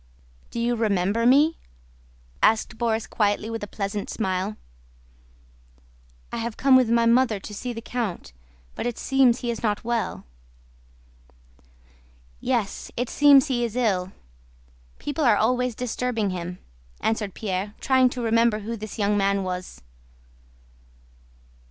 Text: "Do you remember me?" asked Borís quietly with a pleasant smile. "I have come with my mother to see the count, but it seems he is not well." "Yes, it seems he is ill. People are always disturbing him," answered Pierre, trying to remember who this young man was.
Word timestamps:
"Do 0.49 0.59
you 0.59 0.75
remember 0.75 1.27
me?" 1.27 1.59
asked 2.41 2.79
Borís 2.79 3.07
quietly 3.07 3.51
with 3.51 3.61
a 3.61 3.67
pleasant 3.67 4.09
smile. 4.09 4.57
"I 6.31 6.37
have 6.37 6.57
come 6.57 6.75
with 6.75 6.89
my 6.89 7.05
mother 7.05 7.39
to 7.39 7.53
see 7.53 7.71
the 7.71 7.83
count, 7.83 8.33
but 8.73 8.87
it 8.87 8.97
seems 8.97 9.41
he 9.41 9.51
is 9.51 9.61
not 9.61 9.83
well." 9.83 10.25
"Yes, 12.39 12.89
it 12.97 13.09
seems 13.11 13.45
he 13.45 13.63
is 13.63 13.75
ill. 13.75 14.11
People 14.97 15.23
are 15.23 15.37
always 15.37 15.75
disturbing 15.75 16.31
him," 16.31 16.57
answered 17.01 17.35
Pierre, 17.35 17.75
trying 17.79 18.09
to 18.09 18.23
remember 18.23 18.61
who 18.61 18.75
this 18.75 18.97
young 18.97 19.15
man 19.15 19.43
was. 19.43 19.83